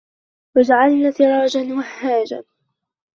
[0.57, 2.43] وَجَعَلْنَا سِرَاجًا وَهَّاجًا